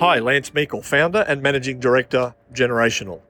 Hi, 0.00 0.18
Lance 0.18 0.54
Meikle, 0.54 0.80
founder 0.80 1.26
and 1.28 1.42
managing 1.42 1.78
director, 1.78 2.34
Generational, 2.54 3.20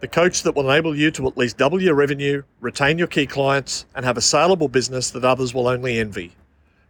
the 0.00 0.06
coach 0.06 0.42
that 0.42 0.54
will 0.54 0.70
enable 0.70 0.94
you 0.94 1.10
to 1.12 1.26
at 1.26 1.38
least 1.38 1.56
double 1.56 1.80
your 1.80 1.94
revenue, 1.94 2.42
retain 2.60 2.98
your 2.98 3.06
key 3.06 3.24
clients, 3.24 3.86
and 3.94 4.04
have 4.04 4.18
a 4.18 4.20
saleable 4.20 4.68
business 4.68 5.10
that 5.12 5.24
others 5.24 5.54
will 5.54 5.66
only 5.66 5.98
envy. 5.98 6.32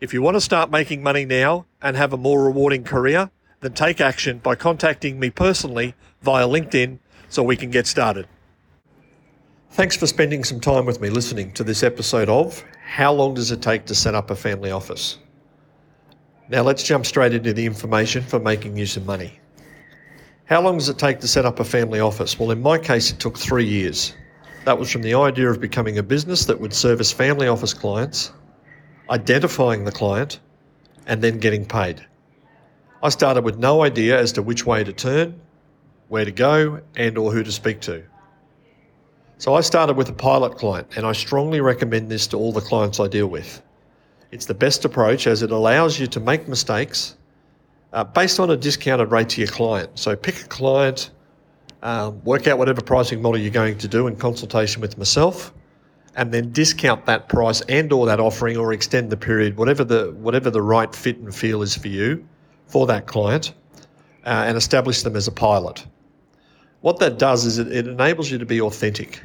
If 0.00 0.14
you 0.14 0.22
want 0.22 0.36
to 0.36 0.40
start 0.40 0.70
making 0.70 1.02
money 1.02 1.24
now 1.24 1.66
and 1.80 1.96
have 1.96 2.12
a 2.12 2.18
more 2.18 2.44
rewarding 2.44 2.84
career, 2.84 3.30
then 3.60 3.72
take 3.72 4.00
action 4.00 4.38
by 4.38 4.54
contacting 4.54 5.18
me 5.18 5.30
personally 5.30 5.94
via 6.22 6.46
LinkedIn 6.46 6.98
so 7.28 7.42
we 7.42 7.56
can 7.56 7.70
get 7.70 7.86
started. 7.86 8.28
Thanks 9.70 9.96
for 9.96 10.06
spending 10.06 10.42
some 10.42 10.60
time 10.60 10.86
with 10.86 11.00
me 11.02 11.10
listening 11.10 11.52
to 11.52 11.62
this 11.62 11.82
episode 11.82 12.30
of 12.30 12.64
How 12.82 13.12
Long 13.12 13.34
Does 13.34 13.50
It 13.50 13.60
Take 13.60 13.84
to 13.86 13.94
Set 13.94 14.14
Up 14.14 14.30
a 14.30 14.36
Family 14.36 14.70
Office? 14.70 15.18
Now 16.48 16.62
let's 16.62 16.82
jump 16.82 17.04
straight 17.04 17.34
into 17.34 17.52
the 17.52 17.66
information 17.66 18.22
for 18.22 18.38
making 18.38 18.76
use 18.76 18.96
of 18.96 19.04
money. 19.04 19.38
How 20.46 20.62
long 20.62 20.78
does 20.78 20.88
it 20.88 20.98
take 20.98 21.20
to 21.20 21.28
set 21.28 21.44
up 21.44 21.60
a 21.60 21.64
family 21.64 22.00
office? 22.00 22.38
Well, 22.38 22.52
in 22.52 22.62
my 22.62 22.78
case, 22.78 23.10
it 23.10 23.18
took 23.18 23.36
three 23.36 23.66
years. 23.66 24.14
That 24.64 24.78
was 24.78 24.90
from 24.90 25.02
the 25.02 25.14
idea 25.14 25.50
of 25.50 25.60
becoming 25.60 25.98
a 25.98 26.02
business 26.02 26.46
that 26.46 26.58
would 26.58 26.72
service 26.72 27.12
family 27.12 27.48
office 27.48 27.74
clients, 27.74 28.32
identifying 29.10 29.84
the 29.84 29.92
client, 29.92 30.40
and 31.06 31.20
then 31.20 31.38
getting 31.38 31.66
paid. 31.66 32.06
I 33.02 33.10
started 33.10 33.44
with 33.44 33.58
no 33.58 33.82
idea 33.82 34.18
as 34.18 34.32
to 34.32 34.42
which 34.42 34.64
way 34.64 34.84
to 34.84 34.92
turn, 34.92 35.38
where 36.08 36.24
to 36.24 36.32
go, 36.32 36.80
and 36.94 37.18
or 37.18 37.32
who 37.32 37.42
to 37.42 37.52
speak 37.52 37.80
to. 37.82 38.04
So 39.38 39.54
I 39.54 39.60
started 39.60 39.98
with 39.98 40.08
a 40.08 40.14
pilot 40.14 40.56
client, 40.56 40.88
and 40.96 41.06
I 41.06 41.12
strongly 41.12 41.60
recommend 41.60 42.10
this 42.10 42.26
to 42.28 42.38
all 42.38 42.52
the 42.52 42.62
clients 42.62 42.98
I 43.00 43.06
deal 43.06 43.26
with. 43.26 43.62
It's 44.32 44.46
the 44.46 44.54
best 44.54 44.84
approach 44.86 45.26
as 45.26 45.42
it 45.42 45.50
allows 45.50 46.00
you 46.00 46.06
to 46.06 46.20
make 46.20 46.48
mistakes 46.48 47.16
uh, 47.92 48.02
based 48.02 48.40
on 48.40 48.50
a 48.50 48.56
discounted 48.56 49.10
rate 49.10 49.28
to 49.30 49.42
your 49.42 49.50
client. 49.50 49.90
So 49.98 50.16
pick 50.16 50.40
a 50.40 50.48
client, 50.48 51.10
um, 51.82 52.22
work 52.24 52.46
out 52.46 52.56
whatever 52.58 52.80
pricing 52.80 53.20
model 53.20 53.38
you're 53.38 53.50
going 53.50 53.76
to 53.78 53.88
do 53.88 54.06
in 54.06 54.16
consultation 54.16 54.80
with 54.80 54.96
myself, 54.96 55.52
and 56.14 56.32
then 56.32 56.50
discount 56.50 57.04
that 57.04 57.28
price 57.28 57.60
and 57.62 57.92
or 57.92 58.06
that 58.06 58.20
offering 58.20 58.56
or 58.56 58.72
extend 58.72 59.10
the 59.10 59.18
period, 59.18 59.58
whatever 59.58 59.84
the 59.84 60.12
whatever 60.18 60.50
the 60.50 60.62
right 60.62 60.94
fit 60.94 61.18
and 61.18 61.34
feel 61.34 61.60
is 61.60 61.76
for 61.76 61.88
you, 61.88 62.26
for 62.68 62.86
that 62.86 63.06
client, 63.06 63.52
uh, 64.24 64.44
and 64.46 64.56
establish 64.56 65.02
them 65.02 65.14
as 65.14 65.28
a 65.28 65.32
pilot. 65.32 65.86
What 66.86 67.00
that 67.00 67.18
does 67.18 67.44
is 67.44 67.58
it, 67.58 67.66
it 67.72 67.88
enables 67.88 68.30
you 68.30 68.38
to 68.38 68.46
be 68.46 68.60
authentic. 68.60 69.20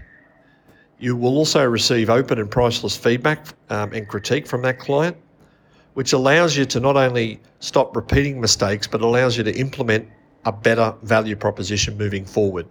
You 0.97 1.15
will 1.15 1.37
also 1.37 1.63
receive 1.63 2.09
open 2.09 2.39
and 2.39 2.49
priceless 2.49 2.97
feedback 2.97 3.45
um, 3.69 3.93
and 3.93 4.07
critique 4.07 4.47
from 4.47 4.63
that 4.63 4.79
client 4.79 5.15
which 5.93 6.11
allows 6.11 6.57
you 6.57 6.65
to 6.65 6.79
not 6.79 6.97
only 6.97 7.39
stop 7.59 7.95
repeating 7.95 8.41
mistakes, 8.41 8.87
but 8.87 9.01
allows 9.01 9.37
you 9.37 9.43
to 9.43 9.55
implement 9.55 10.09
a 10.45 10.51
better 10.51 10.95
value 11.03 11.35
proposition 11.35 11.95
moving 11.99 12.25
forward. 12.25 12.65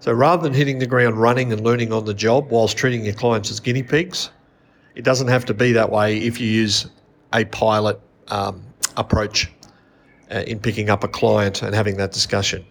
So 0.00 0.12
rather 0.12 0.42
than 0.42 0.52
hitting 0.52 0.80
the 0.80 0.86
ground 0.88 1.16
running 1.16 1.52
and 1.52 1.62
learning 1.62 1.92
on 1.92 2.04
the 2.04 2.14
job 2.14 2.50
whilst 2.50 2.76
treating 2.76 3.04
your 3.04 3.14
clients 3.14 3.52
as 3.52 3.60
guinea 3.60 3.84
pigs, 3.84 4.30
it 4.96 5.04
doesn't 5.04 5.28
have 5.28 5.44
to 5.44 5.54
be 5.54 5.70
that 5.74 5.92
way 5.92 6.18
if 6.18 6.40
you 6.40 6.48
use 6.48 6.88
a 7.34 7.44
pilot 7.44 8.00
um, 8.32 8.64
approach 8.96 9.48
uh, 10.32 10.42
in 10.48 10.58
picking 10.58 10.90
up 10.90 11.04
a 11.04 11.08
client 11.08 11.62
and 11.62 11.72
having 11.72 11.96
that 11.98 12.10
discussion. 12.10 12.66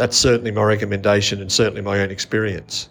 That's 0.00 0.16
certainly 0.16 0.50
my 0.50 0.62
recommendation 0.62 1.42
and 1.42 1.52
certainly 1.52 1.82
my 1.82 2.00
own 2.00 2.10
experience. 2.10 2.88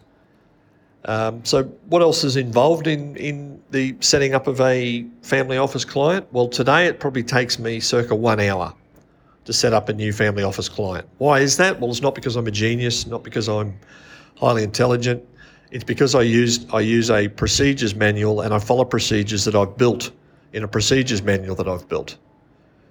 Um, 1.06 1.44
so, 1.44 1.64
what 1.88 2.04
else 2.04 2.24
is 2.24 2.38
involved 2.38 2.86
in, 2.86 3.16
in 3.16 3.60
the 3.72 3.96
setting 4.00 4.36
up 4.36 4.46
of 4.46 4.62
a 4.62 5.08
family 5.24 5.58
office 5.58 5.84
client? 5.84 6.28
Well, 6.32 6.48
today 6.48 6.86
it 6.86 7.00
probably 7.00 7.24
takes 7.24 7.58
me 7.58 7.80
circa 7.80 8.14
one 8.14 8.40
hour 8.40 8.76
to 9.46 9.54
set 9.54 9.74
up 9.74 9.90
a 9.90 9.94
new 9.94 10.14
family 10.14 10.44
office 10.44 10.70
client. 10.70 11.10
Why 11.18 11.40
is 11.40 11.58
that? 11.58 11.80
Well, 11.80 11.90
it's 11.90 12.04
not 12.04 12.14
because 12.14 12.36
I'm 12.36 12.46
a 12.46 12.52
genius, 12.52 13.08
not 13.08 13.24
because 13.24 13.50
I'm 13.50 13.76
highly 14.38 14.62
intelligent. 14.62 15.28
It's 15.72 15.84
because 15.84 16.14
I 16.14 16.22
use 16.22 16.68
I 16.72 16.82
use 16.82 17.10
a 17.10 17.28
procedures 17.28 17.96
manual 17.96 18.42
and 18.42 18.54
I 18.54 18.60
follow 18.60 18.86
procedures 18.86 19.46
that 19.46 19.56
I've 19.56 19.76
built 19.78 20.12
in 20.54 20.64
a 20.64 20.68
procedures 20.68 21.24
manual 21.24 21.56
that 21.56 21.68
I've 21.68 21.90
built. 21.90 22.18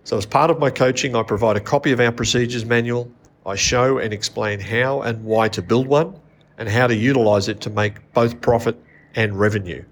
So, 0.02 0.16
as 0.16 0.26
part 0.26 0.50
of 0.50 0.58
my 0.58 0.70
coaching, 0.70 1.14
I 1.14 1.22
provide 1.22 1.56
a 1.56 1.60
copy 1.60 1.92
of 1.92 2.00
our 2.00 2.10
procedures 2.10 2.64
manual. 2.64 3.08
I 3.48 3.54
show 3.54 3.96
and 3.96 4.12
explain 4.12 4.60
how 4.60 5.00
and 5.00 5.24
why 5.24 5.48
to 5.48 5.62
build 5.62 5.86
one 5.86 6.14
and 6.58 6.68
how 6.68 6.86
to 6.86 6.94
utilize 6.94 7.48
it 7.48 7.62
to 7.62 7.70
make 7.70 7.94
both 8.12 8.38
profit 8.42 8.76
and 9.14 9.40
revenue. 9.40 9.82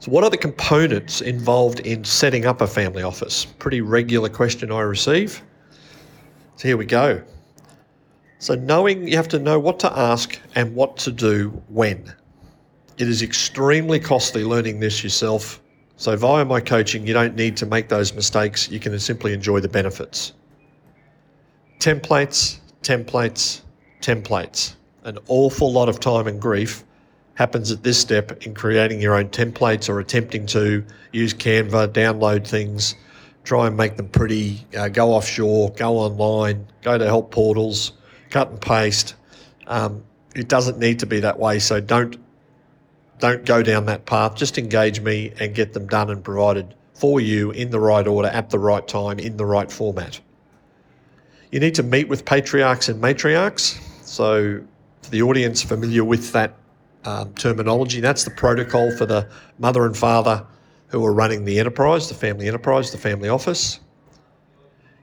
So, 0.00 0.10
what 0.10 0.24
are 0.24 0.28
the 0.28 0.36
components 0.36 1.22
involved 1.22 1.80
in 1.80 2.04
setting 2.04 2.44
up 2.44 2.60
a 2.60 2.66
family 2.66 3.02
office? 3.02 3.46
Pretty 3.46 3.80
regular 3.80 4.28
question 4.28 4.70
I 4.70 4.80
receive. 4.80 5.42
So, 6.56 6.68
here 6.68 6.76
we 6.76 6.84
go. 6.84 7.22
So, 8.40 8.54
knowing 8.56 9.08
you 9.08 9.16
have 9.16 9.28
to 9.28 9.38
know 9.38 9.58
what 9.58 9.80
to 9.80 9.98
ask 9.98 10.38
and 10.54 10.74
what 10.74 10.98
to 10.98 11.12
do 11.12 11.48
when. 11.68 12.12
It 12.98 13.08
is 13.08 13.22
extremely 13.22 13.98
costly 13.98 14.44
learning 14.44 14.80
this 14.80 15.02
yourself. 15.02 15.62
So, 15.96 16.14
via 16.14 16.44
my 16.44 16.60
coaching, 16.60 17.06
you 17.06 17.14
don't 17.14 17.36
need 17.36 17.56
to 17.56 17.64
make 17.64 17.88
those 17.88 18.12
mistakes. 18.12 18.70
You 18.70 18.80
can 18.80 18.98
simply 18.98 19.32
enjoy 19.32 19.60
the 19.60 19.68
benefits. 19.70 20.34
Templates, 21.84 22.60
templates, 22.82 23.60
templates. 24.00 24.74
An 25.02 25.18
awful 25.28 25.70
lot 25.70 25.90
of 25.90 26.00
time 26.00 26.26
and 26.26 26.40
grief 26.40 26.82
happens 27.34 27.70
at 27.70 27.82
this 27.82 27.98
step 27.98 28.46
in 28.46 28.54
creating 28.54 29.02
your 29.02 29.14
own 29.14 29.28
templates 29.28 29.90
or 29.90 30.00
attempting 30.00 30.46
to 30.46 30.82
use 31.12 31.34
Canva, 31.34 31.88
download 31.88 32.46
things, 32.46 32.94
try 33.44 33.66
and 33.66 33.76
make 33.76 33.98
them 33.98 34.08
pretty, 34.08 34.66
uh, 34.74 34.88
go 34.88 35.12
offshore, 35.12 35.72
go 35.72 35.98
online, 35.98 36.66
go 36.80 36.96
to 36.96 37.04
help 37.04 37.30
portals, 37.30 37.92
cut 38.30 38.48
and 38.48 38.62
paste. 38.62 39.14
Um, 39.66 40.02
it 40.34 40.48
doesn't 40.48 40.78
need 40.78 41.00
to 41.00 41.06
be 41.06 41.20
that 41.20 41.38
way, 41.38 41.58
so 41.58 41.82
don't 41.82 42.16
don't 43.18 43.44
go 43.44 43.62
down 43.62 43.84
that 43.84 44.06
path. 44.06 44.36
Just 44.36 44.56
engage 44.56 45.02
me 45.02 45.34
and 45.38 45.54
get 45.54 45.74
them 45.74 45.86
done 45.86 46.08
and 46.08 46.24
provided 46.24 46.74
for 46.94 47.20
you 47.20 47.50
in 47.50 47.68
the 47.68 47.78
right 47.78 48.06
order, 48.06 48.28
at 48.28 48.48
the 48.48 48.58
right 48.58 48.88
time, 48.88 49.18
in 49.18 49.36
the 49.36 49.44
right 49.44 49.70
format. 49.70 50.18
You 51.54 51.60
need 51.60 51.76
to 51.76 51.84
meet 51.84 52.08
with 52.08 52.24
patriarchs 52.24 52.88
and 52.88 53.00
matriarchs. 53.00 53.80
So, 54.04 54.60
for 55.02 55.10
the 55.10 55.22
audience 55.22 55.62
familiar 55.62 56.02
with 56.02 56.32
that 56.32 56.56
um, 57.04 57.32
terminology, 57.34 58.00
that's 58.00 58.24
the 58.24 58.32
protocol 58.32 58.90
for 58.96 59.06
the 59.06 59.28
mother 59.60 59.86
and 59.86 59.96
father 59.96 60.44
who 60.88 61.06
are 61.06 61.12
running 61.12 61.44
the 61.44 61.60
enterprise, 61.60 62.08
the 62.08 62.14
family 62.16 62.48
enterprise, 62.48 62.90
the 62.90 62.98
family 62.98 63.28
office. 63.28 63.78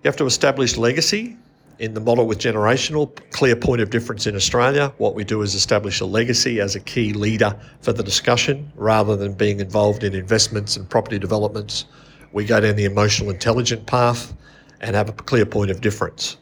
You 0.03 0.09
have 0.09 0.18
to 0.18 0.25
establish 0.25 0.75
legacy 0.75 1.38
in 1.80 1.94
the 1.94 2.01
model 2.01 2.27
with 2.27 2.39
generational. 2.39 3.18
Clear 3.31 3.56
point 3.56 3.80
of 3.80 3.89
difference 3.89 4.27
in 4.27 4.36
Australia. 4.36 4.94
What 4.98 5.15
we 5.15 5.24
do 5.24 5.44
is 5.44 5.56
establish 5.56 6.01
a 6.01 6.06
legacy 6.06 6.59
as 6.59 6.75
a 6.75 6.81
key 6.81 7.13
leader 7.13 7.57
for 7.80 7.94
the 7.94 8.03
discussion 8.03 8.69
rather 8.75 9.15
than 9.15 9.36
being 9.36 9.62
involved 9.62 10.03
in 10.03 10.13
investments 10.13 10.75
and 10.75 10.89
property 10.89 11.18
developments. 11.18 11.86
We 12.33 12.44
go 12.44 12.59
down 12.59 12.75
the 12.75 12.83
emotional 12.83 13.30
intelligent 13.30 13.86
path 13.86 14.33
and 14.81 14.98
have 14.98 15.07
a 15.07 15.13
clear 15.13 15.45
point 15.45 15.71
of 15.71 15.80
difference 15.80 16.36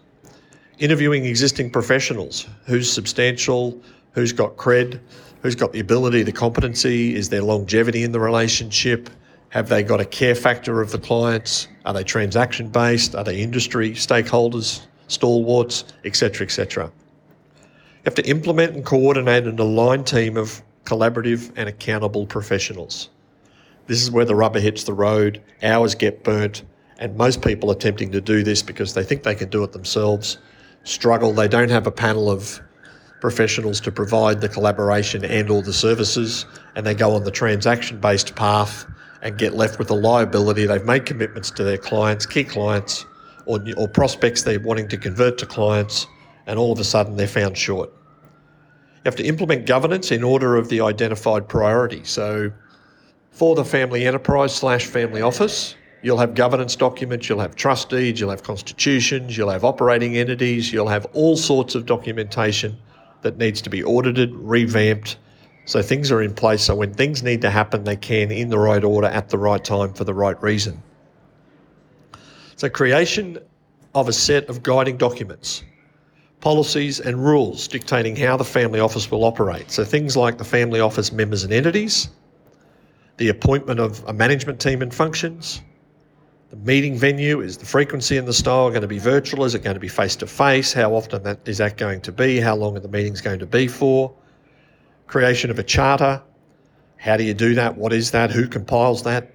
interviewing 0.79 1.25
existing 1.25 1.69
professionals 1.69 2.47
who's 2.65 2.91
substantial, 2.91 3.79
who's 4.13 4.33
got 4.33 4.57
cred, 4.57 4.99
who's 5.41 5.55
got 5.55 5.71
the 5.71 5.79
ability, 5.79 6.23
the 6.23 6.31
competency, 6.31 7.15
is 7.15 7.29
there 7.29 7.41
longevity 7.41 8.03
in 8.03 8.11
the 8.11 8.19
relationship? 8.19 9.09
Have 9.49 9.69
they 9.69 9.83
got 9.83 9.99
a 9.99 10.05
care 10.05 10.35
factor 10.35 10.81
of 10.81 10.91
the 10.91 10.99
clients? 10.99 11.67
Are 11.85 11.93
they 11.93 12.03
transaction 12.03 12.69
based? 12.69 13.15
Are 13.15 13.23
they 13.23 13.39
industry 13.41 13.91
stakeholders? 13.91 14.87
stalwarts, 15.09 15.85
etc., 16.05 16.45
etc. 16.45 16.85
You 16.85 17.61
have 18.05 18.15
to 18.15 18.25
implement 18.27 18.75
and 18.75 18.85
coordinate 18.85 19.45
an 19.45 19.59
aligned 19.59 20.07
team 20.07 20.37
of 20.37 20.61
collaborative 20.85 21.51
and 21.57 21.67
accountable 21.67 22.25
professionals. 22.25 23.09
This 23.87 24.01
is 24.01 24.09
where 24.09 24.25
the 24.25 24.35
rubber 24.35 24.59
hits 24.59 24.83
the 24.83 24.93
road, 24.93 25.41
hours 25.61 25.95
get 25.95 26.23
burnt, 26.23 26.63
and 26.99 27.17
most 27.17 27.41
people 27.41 27.69
are 27.71 27.75
attempting 27.75 28.11
to 28.11 28.21
do 28.21 28.43
this 28.43 28.61
because 28.61 28.93
they 28.93 29.03
think 29.03 29.23
they 29.23 29.35
can 29.35 29.49
do 29.49 29.63
it 29.63 29.71
themselves 29.71 30.37
struggle. 30.89 31.33
They 31.33 31.47
don't 31.47 31.69
have 31.69 31.87
a 31.87 31.91
panel 31.91 32.29
of 32.29 32.59
professionals 33.21 33.79
to 33.81 33.91
provide 33.91 34.41
the 34.41 34.49
collaboration 34.49 35.25
and 35.25 35.49
all 35.49 35.61
the 35.61 35.73
services, 35.73 36.45
and 36.75 36.85
they 36.85 36.95
go 36.95 37.15
on 37.15 37.23
the 37.23 37.31
transaction-based 37.31 38.35
path 38.35 38.85
and 39.21 39.37
get 39.37 39.53
left 39.53 39.77
with 39.77 39.89
a 39.89 39.95
liability. 39.95 40.65
They've 40.65 40.85
made 40.85 41.05
commitments 41.05 41.51
to 41.51 41.63
their 41.63 41.77
clients, 41.77 42.25
key 42.25 42.45
clients, 42.45 43.05
or, 43.45 43.59
or 43.77 43.87
prospects 43.87 44.43
they're 44.43 44.59
wanting 44.59 44.87
to 44.89 44.97
convert 44.97 45.37
to 45.39 45.45
clients, 45.45 46.07
and 46.47 46.57
all 46.57 46.71
of 46.71 46.79
a 46.79 46.83
sudden 46.83 47.17
they're 47.17 47.27
found 47.27 47.57
short. 47.57 47.91
You 48.95 49.01
have 49.05 49.15
to 49.17 49.25
implement 49.25 49.65
governance 49.65 50.11
in 50.11 50.23
order 50.23 50.55
of 50.55 50.69
the 50.69 50.81
identified 50.81 51.47
priority. 51.47 52.03
So, 52.03 52.51
for 53.31 53.55
the 53.55 53.63
family 53.63 54.05
enterprise 54.05 54.53
slash 54.53 54.85
family 54.85 55.21
office, 55.21 55.75
you'll 56.01 56.17
have 56.17 56.33
governance 56.33 56.75
documents, 56.75 57.27
you'll 57.27 57.39
have 57.39 57.55
trust 57.55 57.89
deeds, 57.89 58.19
you'll 58.19 58.29
have 58.29 58.43
constitutions, 58.43 59.37
you'll 59.37 59.49
have 59.49 59.63
operating 59.63 60.17
entities, 60.17 60.71
you'll 60.71 60.87
have 60.87 61.05
all 61.13 61.35
sorts 61.35 61.75
of 61.75 61.85
documentation 61.85 62.77
that 63.21 63.37
needs 63.37 63.61
to 63.61 63.69
be 63.69 63.83
audited, 63.83 64.33
revamped, 64.35 65.17
so 65.69 65.83
things 65.83 66.11
are 66.11 66.23
in 66.23 66.33
place 66.33 66.63
so 66.63 66.73
when 66.73 66.95
things 66.95 67.21
need 67.21 67.41
to 67.41 67.51
happen, 67.51 67.83
they 67.83 67.95
can 67.95 68.31
in 68.31 68.49
the 68.49 68.57
right 68.57 68.83
order 68.83 69.05
at 69.05 69.29
the 69.29 69.37
right 69.37 69.63
time 69.63 69.93
for 69.93 70.03
the 70.03 70.15
right 70.15 70.41
reason. 70.41 70.81
So, 72.55 72.67
creation 72.69 73.37
of 73.93 74.09
a 74.09 74.13
set 74.13 74.49
of 74.49 74.63
guiding 74.63 74.97
documents, 74.97 75.63
policies, 76.41 76.99
and 76.99 77.23
rules 77.23 77.67
dictating 77.67 78.15
how 78.15 78.35
the 78.35 78.43
family 78.43 78.79
office 78.79 79.11
will 79.11 79.23
operate. 79.23 79.69
So, 79.69 79.85
things 79.85 80.17
like 80.17 80.39
the 80.39 80.43
family 80.43 80.79
office 80.79 81.11
members 81.11 81.43
and 81.43 81.53
entities, 81.53 82.09
the 83.17 83.29
appointment 83.29 83.79
of 83.79 84.03
a 84.07 84.13
management 84.13 84.59
team 84.59 84.81
and 84.81 84.91
functions, 84.91 85.61
the 86.49 86.55
meeting 86.55 86.97
venue 86.97 87.41
is 87.41 87.57
the 87.57 87.65
frequency 87.65 88.17
and 88.17 88.27
the 88.27 88.33
style 88.33 88.69
going 88.69 88.81
to 88.81 88.87
be 88.87 88.97
virtual? 88.97 89.45
Is 89.45 89.53
it 89.53 89.63
going 89.63 89.75
to 89.75 89.79
be 89.79 89.87
face 89.87 90.15
to 90.17 90.27
face? 90.27 90.73
How 90.73 90.93
often 90.95 91.21
that, 91.23 91.47
is 91.47 91.59
that 91.59 91.77
going 91.77 92.01
to 92.01 92.11
be? 92.11 92.39
How 92.39 92.55
long 92.55 92.75
are 92.75 92.79
the 92.79 92.87
meetings 92.87 93.21
going 93.21 93.39
to 93.39 93.45
be 93.45 93.67
for? 93.67 94.11
Creation 95.05 95.51
of 95.51 95.59
a 95.59 95.63
charter. 95.63 96.21
How 96.97 97.17
do 97.17 97.23
you 97.23 97.35
do 97.35 97.53
that? 97.53 97.77
What 97.77 97.93
is 97.93 98.11
that? 98.11 98.31
Who 98.31 98.47
compiles 98.47 99.03
that? 99.03 99.31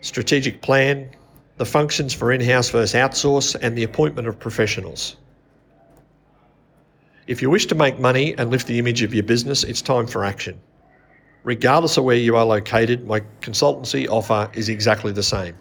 Strategic 0.00 0.62
plan, 0.62 1.10
the 1.58 1.64
functions 1.64 2.12
for 2.12 2.32
in 2.32 2.40
house 2.40 2.70
versus 2.70 2.94
outsource, 2.94 3.56
and 3.62 3.78
the 3.78 3.84
appointment 3.84 4.26
of 4.26 4.38
professionals. 4.38 5.16
If 7.28 7.40
you 7.40 7.50
wish 7.50 7.66
to 7.66 7.76
make 7.76 8.00
money 8.00 8.34
and 8.36 8.50
lift 8.50 8.66
the 8.66 8.80
image 8.80 9.02
of 9.02 9.14
your 9.14 9.22
business, 9.22 9.62
it's 9.62 9.80
time 9.80 10.08
for 10.08 10.24
action. 10.24 10.60
Regardless 11.44 11.96
of 11.96 12.04
where 12.04 12.16
you 12.16 12.34
are 12.36 12.44
located, 12.44 13.06
my 13.06 13.20
consultancy 13.40 14.08
offer 14.08 14.50
is 14.54 14.68
exactly 14.68 15.12
the 15.12 15.22
same. 15.22 15.54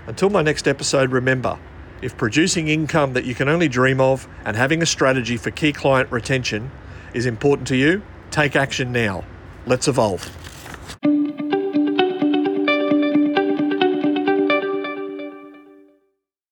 Until 0.07 0.29
my 0.29 0.41
next 0.41 0.67
episode, 0.67 1.11
remember 1.11 1.59
if 2.01 2.17
producing 2.17 2.67
income 2.67 3.13
that 3.13 3.25
you 3.25 3.35
can 3.35 3.47
only 3.47 3.67
dream 3.67 4.01
of 4.01 4.27
and 4.43 4.57
having 4.57 4.81
a 4.81 4.85
strategy 4.85 5.37
for 5.37 5.51
key 5.51 5.71
client 5.71 6.11
retention 6.11 6.71
is 7.13 7.25
important 7.25 7.67
to 7.67 7.75
you, 7.75 8.01
take 8.31 8.55
action 8.55 8.91
now. 8.91 9.23
Let's 9.65 9.87
evolve. 9.87 10.40